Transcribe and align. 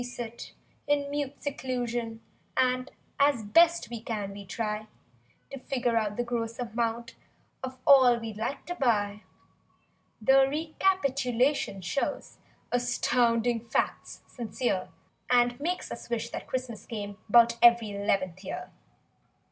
io6 0.01 0.03
We 0.03 0.13
sit 0.15 0.53
in 0.93 1.11
mute 1.11 1.43
seclusion 1.43 2.21
and 2.57 2.89
As 3.19 3.43
best 3.43 3.87
we 3.91 4.01
can, 4.01 4.33
we 4.33 4.45
try 4.47 4.87
To 5.51 5.59
figure 5.59 5.91
just 5.93 6.17
the 6.17 6.23
gross 6.23 6.57
amount 6.57 7.13
Of 7.63 7.77
all 7.85 8.17
we'd 8.17 8.35
like 8.37 8.65
to 8.65 8.73
buy; 8.73 9.21
The 10.19 10.47
recapitulation 10.49 11.81
shows 11.81 12.39
Astounding 12.71 13.59
facts, 13.69 14.21
sincere— 14.25 14.89
And 15.29 15.59
makes 15.59 15.91
us 15.91 16.09
wish 16.09 16.31
that 16.31 16.47
Christmas 16.47 16.87
came 16.87 17.17
'Bout 17.29 17.57
ev'ry 17.61 17.89
'leventh 17.99 18.43
year. 18.43 18.71